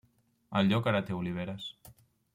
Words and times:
El 0.61 0.71
lloc 0.71 0.89
ara 0.93 1.03
té 1.11 1.19
oliveres. 1.19 1.71